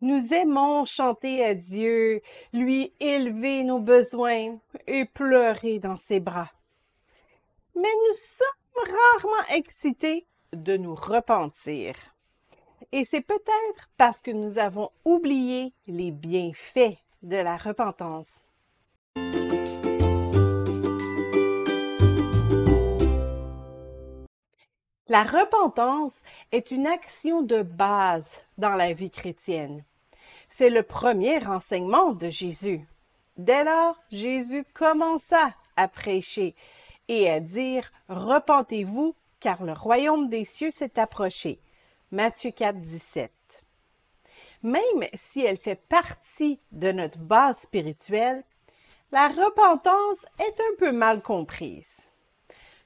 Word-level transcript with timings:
Nous 0.00 0.32
aimons 0.32 0.84
chanter 0.84 1.44
à 1.44 1.54
Dieu, 1.54 2.20
lui 2.52 2.92
élever 3.00 3.64
nos 3.64 3.80
besoins 3.80 4.58
et 4.86 5.04
pleurer 5.04 5.80
dans 5.80 5.96
ses 5.96 6.20
bras. 6.20 6.52
Mais 7.74 7.82
nous 7.82 8.14
sommes 8.14 8.94
rarement 8.94 9.56
excités 9.56 10.28
de 10.52 10.76
nous 10.76 10.94
repentir. 10.94 11.96
Et 12.92 13.04
c'est 13.04 13.22
peut-être 13.22 13.90
parce 13.96 14.22
que 14.22 14.30
nous 14.30 14.58
avons 14.58 14.90
oublié 15.04 15.74
les 15.88 16.12
bienfaits 16.12 16.96
de 17.22 17.36
la 17.36 17.56
repentance. 17.56 18.48
La 25.10 25.22
repentance 25.22 26.20
est 26.52 26.70
une 26.70 26.86
action 26.86 27.42
de 27.42 27.62
base 27.62 28.30
dans 28.58 28.76
la 28.76 28.92
vie 28.92 29.10
chrétienne. 29.10 29.82
C'est 30.48 30.70
le 30.70 30.82
premier 30.82 31.46
enseignement 31.46 32.12
de 32.12 32.30
Jésus. 32.30 32.86
Dès 33.36 33.64
lors, 33.64 33.96
Jésus 34.10 34.64
commença 34.74 35.54
à 35.76 35.88
prêcher 35.88 36.54
et 37.08 37.30
à 37.30 37.40
dire 37.40 37.90
Repentez-vous, 38.08 39.14
car 39.40 39.62
le 39.62 39.72
royaume 39.72 40.28
des 40.28 40.44
cieux 40.44 40.70
s'est 40.70 40.98
approché. 40.98 41.60
Matthieu 42.10 42.50
4, 42.50 42.80
17. 42.80 43.30
Même 44.62 44.82
si 45.14 45.44
elle 45.44 45.58
fait 45.58 45.80
partie 45.88 46.60
de 46.72 46.90
notre 46.90 47.18
base 47.18 47.60
spirituelle, 47.60 48.42
la 49.12 49.28
repentance 49.28 50.24
est 50.40 50.60
un 50.60 50.76
peu 50.78 50.92
mal 50.92 51.22
comprise. 51.22 51.96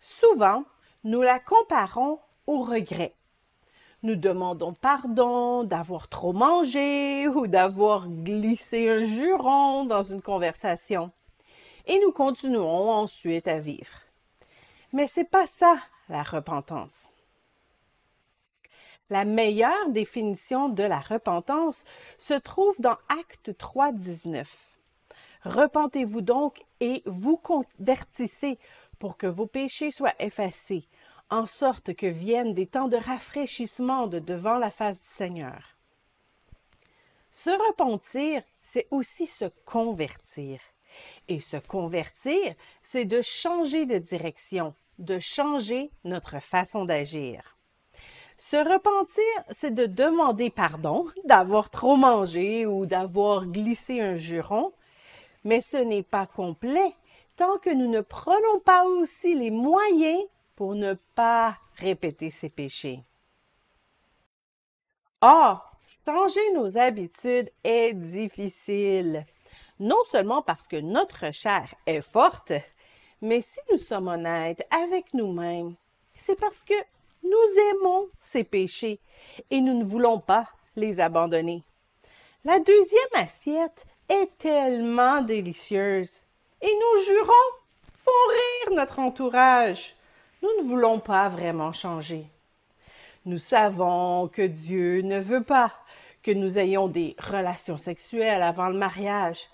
Souvent, 0.00 0.64
nous 1.04 1.22
la 1.22 1.38
comparons 1.38 2.20
au 2.46 2.60
regret. 2.60 3.14
Nous 4.02 4.16
demandons 4.16 4.72
pardon 4.72 5.62
d'avoir 5.62 6.08
trop 6.08 6.32
mangé 6.32 7.28
ou 7.28 7.46
d'avoir 7.46 8.08
glissé 8.08 8.88
un 8.90 9.02
juron 9.04 9.84
dans 9.84 10.02
une 10.02 10.20
conversation. 10.20 11.12
Et 11.86 12.00
nous 12.00 12.10
continuons 12.10 12.90
ensuite 12.90 13.46
à 13.46 13.60
vivre. 13.60 13.92
Mais 14.92 15.06
c'est 15.06 15.30
pas 15.30 15.46
ça 15.46 15.76
la 16.08 16.24
repentance. 16.24 17.12
La 19.08 19.24
meilleure 19.24 19.88
définition 19.90 20.68
de 20.68 20.82
la 20.82 20.98
repentance 20.98 21.84
se 22.18 22.34
trouve 22.34 22.80
dans 22.80 22.96
Acte 23.20 23.56
3, 23.56 23.92
19. 23.92 24.48
Repentez-vous 25.44 26.22
donc 26.22 26.62
et 26.80 27.02
vous 27.06 27.36
convertissez 27.36 28.58
pour 28.98 29.16
que 29.16 29.26
vos 29.26 29.46
péchés 29.46 29.90
soient 29.90 30.14
effacés, 30.18 30.88
en 31.32 31.46
sorte 31.46 31.94
que 31.94 32.06
viennent 32.06 32.52
des 32.52 32.66
temps 32.66 32.88
de 32.88 32.98
rafraîchissement 32.98 34.06
de 34.06 34.18
devant 34.18 34.58
la 34.58 34.70
face 34.70 35.00
du 35.00 35.08
Seigneur. 35.08 35.78
Se 37.30 37.48
repentir, 37.68 38.42
c'est 38.60 38.86
aussi 38.90 39.26
se 39.26 39.46
convertir. 39.64 40.60
Et 41.28 41.40
se 41.40 41.56
convertir, 41.56 42.54
c'est 42.82 43.06
de 43.06 43.22
changer 43.22 43.86
de 43.86 43.96
direction, 43.96 44.74
de 44.98 45.18
changer 45.18 45.90
notre 46.04 46.38
façon 46.42 46.84
d'agir. 46.84 47.56
Se 48.36 48.56
repentir, 48.56 49.22
c'est 49.58 49.74
de 49.74 49.86
demander 49.86 50.50
pardon 50.50 51.06
d'avoir 51.24 51.70
trop 51.70 51.96
mangé 51.96 52.66
ou 52.66 52.84
d'avoir 52.84 53.46
glissé 53.46 54.02
un 54.02 54.16
juron, 54.16 54.74
mais 55.44 55.62
ce 55.62 55.78
n'est 55.78 56.02
pas 56.02 56.26
complet 56.26 56.92
tant 57.36 57.56
que 57.56 57.70
nous 57.70 57.88
ne 57.88 58.02
prenons 58.02 58.60
pas 58.62 58.84
aussi 58.84 59.34
les 59.34 59.50
moyens 59.50 60.22
pour 60.62 60.76
ne 60.76 60.94
pas 61.16 61.58
répéter 61.74 62.30
ces 62.30 62.48
péchés. 62.48 63.02
Or, 65.20 65.72
changer 66.06 66.52
nos 66.52 66.78
habitudes 66.78 67.50
est 67.64 67.94
difficile, 67.94 69.26
non 69.80 70.04
seulement 70.08 70.40
parce 70.40 70.68
que 70.68 70.76
notre 70.76 71.32
chair 71.32 71.74
est 71.84 72.00
forte, 72.00 72.52
mais 73.20 73.40
si 73.40 73.58
nous 73.72 73.78
sommes 73.78 74.06
honnêtes 74.06 74.64
avec 74.70 75.12
nous-mêmes, 75.14 75.74
c'est 76.14 76.38
parce 76.38 76.62
que 76.62 76.74
nous 77.24 77.60
aimons 77.72 78.08
ces 78.20 78.44
péchés 78.44 79.00
et 79.50 79.60
nous 79.60 79.76
ne 79.76 79.84
voulons 79.84 80.20
pas 80.20 80.48
les 80.76 81.00
abandonner. 81.00 81.64
La 82.44 82.60
deuxième 82.60 83.14
assiette 83.14 83.84
est 84.08 84.38
tellement 84.38 85.22
délicieuse 85.22 86.20
et 86.60 86.72
nos 86.72 87.02
jurons 87.02 87.50
font 87.98 88.28
rire 88.30 88.76
notre 88.76 89.00
entourage. 89.00 89.96
Nous 90.42 90.62
ne 90.62 90.68
voulons 90.68 90.98
pas 90.98 91.28
vraiment 91.28 91.72
changer. 91.72 92.26
Nous 93.24 93.38
savons 93.38 94.26
que 94.26 94.42
Dieu 94.42 95.02
ne 95.02 95.20
veut 95.20 95.44
pas 95.44 95.72
que 96.22 96.32
nous 96.32 96.58
ayons 96.58 96.88
des 96.88 97.14
relations 97.18 97.78
sexuelles 97.78 98.42
avant 98.42 98.68
le 98.68 98.76
mariage, 98.76 99.48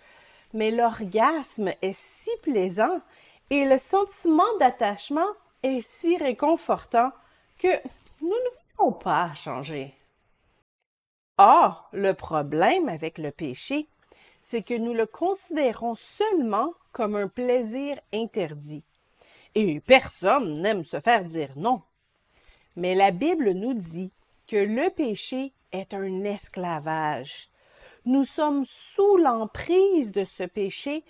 mais 0.54 0.70
l'orgasme 0.70 1.70
est 1.82 1.92
si 1.92 2.30
plaisant 2.42 3.02
et 3.50 3.66
le 3.66 3.76
sentiment 3.76 4.56
d'attachement 4.60 5.28
est 5.62 5.82
si 5.82 6.16
réconfortant 6.16 7.12
que 7.58 7.68
nous 8.22 8.28
ne 8.28 8.78
voulons 8.78 8.92
pas 8.92 9.34
changer. 9.34 9.94
Or, 11.36 11.88
le 11.92 12.14
problème 12.14 12.88
avec 12.88 13.18
le 13.18 13.30
péché, 13.30 13.88
c'est 14.40 14.62
que 14.62 14.74
nous 14.74 14.94
le 14.94 15.04
considérons 15.04 15.94
seulement 15.94 16.72
comme 16.92 17.16
un 17.16 17.28
plaisir 17.28 18.00
interdit. 18.14 18.82
Et 19.60 19.80
personne 19.80 20.52
n'aime 20.52 20.84
se 20.84 21.00
faire 21.00 21.24
dire 21.24 21.50
non. 21.56 21.82
Mais 22.76 22.94
la 22.94 23.10
Bible 23.10 23.50
nous 23.54 23.74
dit 23.74 24.12
que 24.46 24.54
le 24.54 24.88
péché 24.88 25.52
est 25.72 25.94
un 25.94 26.22
esclavage. 26.22 27.48
Nous 28.04 28.24
sommes 28.24 28.64
sous 28.64 29.16
l'emprise 29.16 30.12
de 30.12 30.22
ce 30.22 30.44
péché 30.44 31.02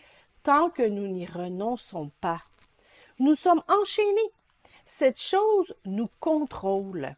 tant 0.44 0.70
que 0.70 0.82
nous 0.82 1.08
n'y 1.08 1.26
renonçons 1.26 2.10
pas. 2.22 2.40
Nous 3.18 3.34
sommes 3.34 3.62
enchaînés. 3.68 4.32
Cette 4.86 5.20
chose 5.20 5.74
nous 5.84 6.08
contrôle. 6.18 7.16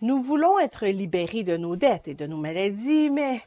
Nous 0.00 0.20
voulons 0.20 0.58
être 0.58 0.88
libérés 0.88 1.44
de 1.44 1.56
nos 1.56 1.76
dettes 1.76 2.08
et 2.08 2.16
de 2.16 2.26
nos 2.26 2.38
maladies, 2.38 3.10
mais 3.10 3.40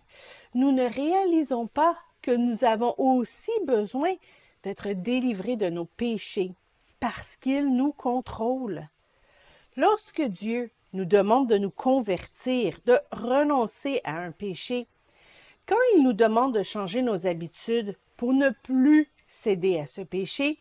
nous 0.53 0.71
ne 0.71 0.85
réalisons 0.85 1.67
pas 1.67 1.97
que 2.21 2.31
nous 2.31 2.63
avons 2.63 2.95
aussi 2.97 3.51
besoin 3.65 4.13
d'être 4.63 4.93
délivrés 4.93 5.57
de 5.57 5.69
nos 5.69 5.83
péchés 5.83 6.53
parce 6.99 7.35
qu'ils 7.37 7.73
nous 7.73 7.91
contrôlent. 7.91 8.89
Lorsque 9.75 10.21
Dieu 10.21 10.71
nous 10.93 11.05
demande 11.05 11.47
de 11.47 11.57
nous 11.57 11.71
convertir, 11.71 12.79
de 12.85 12.99
renoncer 13.11 14.01
à 14.03 14.17
un 14.17 14.31
péché, 14.31 14.87
quand 15.67 15.75
il 15.95 16.03
nous 16.03 16.13
demande 16.13 16.55
de 16.55 16.63
changer 16.63 17.01
nos 17.01 17.27
habitudes 17.27 17.97
pour 18.15 18.33
ne 18.33 18.49
plus 18.49 19.11
céder 19.27 19.79
à 19.79 19.85
ce 19.85 20.01
péché, 20.01 20.59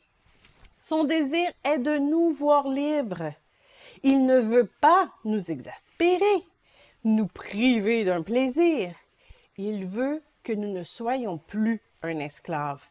son 0.82 1.04
désir 1.04 1.50
est 1.64 1.78
de 1.78 1.98
nous 1.98 2.30
voir 2.30 2.68
libres. 2.68 3.32
Il 4.02 4.26
ne 4.26 4.38
veut 4.38 4.70
pas 4.80 5.10
nous 5.24 5.50
exaspérer, 5.50 6.44
nous 7.04 7.26
priver 7.26 8.04
d'un 8.04 8.22
plaisir. 8.22 8.94
Il 9.56 9.86
veut 9.86 10.22
que 10.42 10.52
nous 10.52 10.72
ne 10.72 10.82
soyons 10.82 11.38
plus 11.38 11.80
un 12.02 12.18
esclave. 12.18 12.82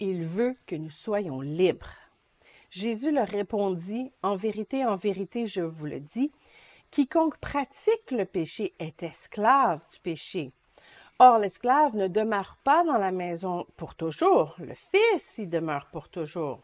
Il 0.00 0.24
veut 0.24 0.56
que 0.66 0.76
nous 0.76 0.90
soyons 0.90 1.40
libres. 1.40 1.94
Jésus 2.70 3.10
leur 3.10 3.28
répondit, 3.28 4.12
En 4.22 4.36
vérité, 4.36 4.84
en 4.84 4.96
vérité, 4.96 5.46
je 5.46 5.60
vous 5.60 5.86
le 5.86 6.00
dis, 6.00 6.32
quiconque 6.90 7.38
pratique 7.38 8.10
le 8.10 8.24
péché 8.24 8.74
est 8.78 9.02
esclave 9.02 9.80
du 9.92 10.00
péché. 10.00 10.52
Or, 11.18 11.38
l'esclave 11.38 11.96
ne 11.96 12.06
demeure 12.06 12.56
pas 12.62 12.84
dans 12.84 12.98
la 12.98 13.10
maison 13.10 13.66
pour 13.76 13.94
toujours, 13.94 14.54
le 14.58 14.74
Fils 14.74 15.38
y 15.38 15.46
demeure 15.46 15.88
pour 15.90 16.08
toujours. 16.08 16.60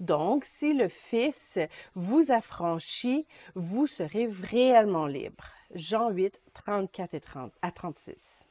Donc, 0.00 0.44
si 0.44 0.74
le 0.74 0.88
Fils 0.88 1.58
vous 1.94 2.30
affranchit, 2.30 3.26
vous 3.54 3.86
serez 3.86 4.26
réellement 4.26 5.06
libre. 5.06 5.44
Jean 5.74 6.10
8, 6.10 6.40
34 6.52 7.14
et 7.14 7.20
30 7.20 7.52
à 7.62 7.70
36 7.70 8.46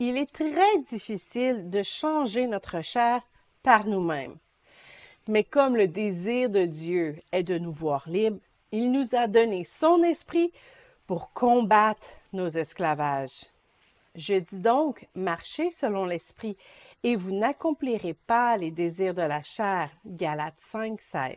il 0.00 0.16
est 0.16 0.32
très 0.32 0.78
difficile 0.78 1.70
de 1.70 1.82
changer 1.82 2.46
notre 2.46 2.82
chair 2.82 3.20
par 3.62 3.86
nous-mêmes. 3.86 4.36
Mais 5.28 5.44
comme 5.44 5.76
le 5.76 5.86
désir 5.86 6.48
de 6.48 6.64
Dieu 6.64 7.20
est 7.32 7.42
de 7.42 7.58
nous 7.58 7.70
voir 7.70 8.08
libres, 8.08 8.40
il 8.72 8.90
nous 8.90 9.14
a 9.14 9.26
donné 9.26 9.62
son 9.62 10.02
esprit 10.02 10.52
pour 11.06 11.32
combattre 11.32 12.08
nos 12.32 12.48
esclavages. 12.48 13.44
Je 14.14 14.34
dis 14.34 14.58
donc, 14.58 15.06
marchez 15.14 15.70
selon 15.70 16.06
l'esprit, 16.06 16.56
et 17.02 17.14
vous 17.14 17.32
n'accomplirez 17.32 18.14
pas 18.14 18.56
les 18.56 18.70
désirs 18.70 19.14
de 19.14 19.22
la 19.22 19.42
chair. 19.42 19.90
Galates 20.06 20.60
5, 20.60 21.00
16. 21.00 21.32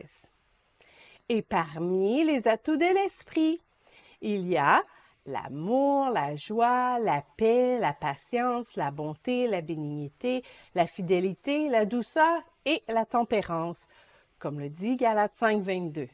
Et 1.28 1.42
parmi 1.42 2.24
les 2.24 2.48
atouts 2.48 2.76
de 2.76 2.94
l'esprit, 2.94 3.60
il 4.22 4.48
y 4.48 4.56
a 4.56 4.82
l'amour, 5.26 6.10
la 6.10 6.36
joie, 6.36 6.98
la 6.98 7.22
paix, 7.36 7.78
la 7.78 7.92
patience, 7.92 8.74
la 8.76 8.90
bonté, 8.90 9.46
la 9.46 9.60
bénignité, 9.60 10.42
la 10.74 10.86
fidélité, 10.86 11.68
la 11.68 11.84
douceur 11.84 12.42
et 12.64 12.82
la 12.88 13.04
tempérance, 13.04 13.88
comme 14.38 14.58
le 14.58 14.68
dit 14.68 14.96
Galates 14.96 15.36
5, 15.36 15.62
22. 15.62 16.08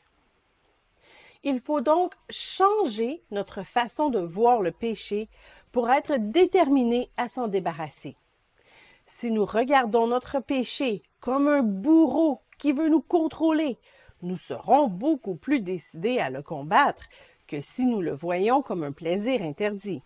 Il 1.44 1.60
faut 1.60 1.81
donc 1.81 2.14
changer 2.31 3.22
notre 3.31 3.62
façon 3.62 4.10
de 4.10 4.19
voir 4.19 4.60
le 4.60 4.72
péché 4.72 5.28
pour 5.72 5.88
être 5.90 6.16
déterminé 6.19 7.10
à 7.16 7.28
s'en 7.28 7.49
débarrasser. 7.49 8.16
Si 9.06 9.31
nous 9.31 9.46
regardons 9.46 10.08
notre 10.08 10.40
péché 10.40 11.02
comme 11.20 11.49
un 11.49 11.62
bourreau 11.62 12.43
qui 12.58 12.72
veut 12.72 12.88
nous 12.88 13.00
contrôler, 13.00 13.78
nous 14.20 14.37
serons 14.37 14.88
beaucoup 14.88 15.37
plus 15.37 15.60
décidés 15.60 16.19
à 16.19 16.28
le 16.28 16.43
combattre 16.43 17.08
que 17.48 17.60
si 17.60 17.86
nous 17.86 18.02
le 18.02 18.12
voyons 18.12 18.62
comme 18.62 18.84
un 18.84 18.92
plaisir 18.92 19.42
interdit. 19.42 20.02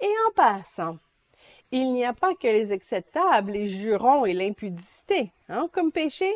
Et 0.00 0.10
en 0.26 0.32
passant, 0.32 0.98
il 1.70 1.92
n'y 1.92 2.04
a 2.04 2.12
pas 2.12 2.34
que 2.34 2.48
les 2.48 2.72
excès 2.72 3.04
les 3.46 3.68
jurons 3.68 4.24
et 4.24 4.32
l'impudicité, 4.32 5.32
hein, 5.48 5.68
comme 5.72 5.92
péché. 5.92 6.32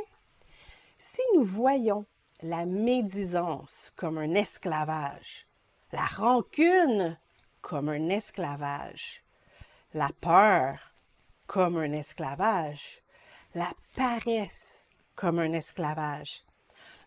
Si 0.99 1.23
nous 1.35 1.45
voyons 1.45 2.05
la 2.43 2.67
médisance 2.67 3.93
comme 3.97 4.19
un 4.19 4.35
esclavage, 4.35 5.47
la 5.93 6.05
rancune 6.05 7.19
comme 7.61 7.89
un 7.89 8.09
esclavage, 8.09 9.23
la 9.95 10.11
peur 10.21 10.93
comme 11.47 11.79
un 11.79 11.93
esclavage, 11.93 13.03
la 13.55 13.73
paresse 13.97 14.91
comme 15.15 15.39
un 15.39 15.53
esclavage, 15.53 16.45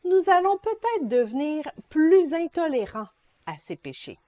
nous 0.06 0.30
allons 0.30 0.58
peut-être 0.58 1.08
devenir 1.08 1.72
plus 1.90 2.34
intolérants 2.34 3.10
à 3.46 3.58
ces 3.58 3.76
péchés. 3.76 4.20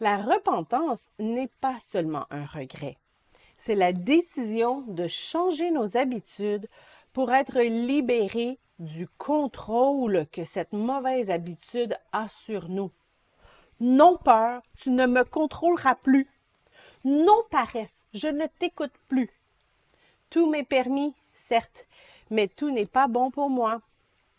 La 0.00 0.16
repentance 0.16 1.04
n'est 1.18 1.50
pas 1.60 1.78
seulement 1.80 2.26
un 2.30 2.44
regret, 2.44 2.98
c'est 3.58 3.76
la 3.76 3.92
décision 3.92 4.80
de 4.88 5.06
changer 5.06 5.70
nos 5.70 5.96
habitudes 5.96 6.68
pour 7.12 7.32
être 7.32 7.60
libérés 7.60 8.58
du 8.80 9.06
contrôle 9.06 10.26
que 10.32 10.44
cette 10.44 10.72
mauvaise 10.72 11.30
habitude 11.30 11.96
a 12.10 12.28
sur 12.28 12.68
nous. 12.68 12.90
Non 13.78 14.16
peur, 14.16 14.62
tu 14.76 14.90
ne 14.90 15.06
me 15.06 15.22
contrôleras 15.22 15.94
plus. 15.94 16.28
Non 17.04 17.42
paresse, 17.50 18.04
je 18.14 18.26
ne 18.26 18.46
t'écoute 18.46 18.92
plus. 19.08 19.30
Tout 20.30 20.50
m'est 20.50 20.64
permis, 20.64 21.14
certes, 21.34 21.86
mais 22.30 22.48
tout 22.48 22.70
n'est 22.70 22.86
pas 22.86 23.06
bon 23.06 23.30
pour 23.30 23.50
moi. 23.50 23.80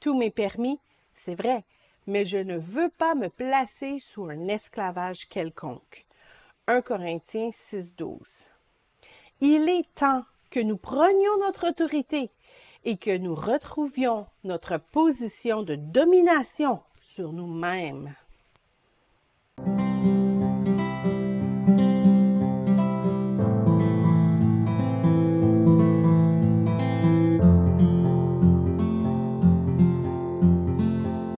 Tout 0.04 0.18
m'est 0.18 0.32
permis, 0.32 0.82
c'est 1.16 1.34
vrai, 1.34 1.64
mais 2.08 2.26
je 2.26 2.38
ne 2.38 2.58
veux 2.58 2.90
pas 2.90 3.16
me 3.16 3.30
placer 3.30 4.00
sous 4.00 4.26
un 4.26 4.50
esclavage 4.50 5.30
quelconque. 5.30 6.06
1 6.68 6.82
Corinthiens 6.82 7.52
6.12. 7.52 8.44
Il 9.40 9.70
est 9.70 9.88
temps 9.96 10.26
que 10.52 10.60
nous 10.60 10.76
prenions 10.76 11.38
notre 11.40 11.70
autorité 11.70 12.32
et 12.84 12.98
que 12.98 13.18
nous 13.18 13.34
retrouvions 13.34 14.28
notre 14.44 14.78
position 14.78 15.64
de 15.64 15.76
domination 15.76 16.82
sur 17.02 17.32
nous-mêmes. 17.32 18.14